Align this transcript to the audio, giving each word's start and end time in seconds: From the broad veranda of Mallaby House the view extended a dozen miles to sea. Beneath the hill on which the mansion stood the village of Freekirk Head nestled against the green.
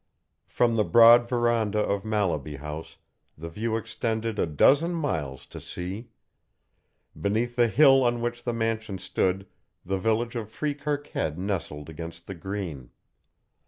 From 0.47 0.77
the 0.77 0.83
broad 0.83 1.29
veranda 1.29 1.77
of 1.77 2.03
Mallaby 2.03 2.55
House 2.55 2.97
the 3.37 3.49
view 3.49 3.77
extended 3.77 4.39
a 4.39 4.47
dozen 4.47 4.95
miles 4.95 5.45
to 5.45 5.61
sea. 5.61 6.09
Beneath 7.15 7.55
the 7.55 7.67
hill 7.67 8.03
on 8.03 8.19
which 8.19 8.43
the 8.43 8.51
mansion 8.51 8.97
stood 8.97 9.45
the 9.85 9.99
village 9.99 10.35
of 10.35 10.49
Freekirk 10.49 11.09
Head 11.09 11.37
nestled 11.37 11.87
against 11.87 12.25
the 12.25 12.33
green. 12.33 12.89